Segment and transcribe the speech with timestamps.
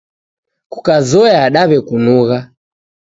[0.71, 2.37] Kukazoya, daw'ekunugha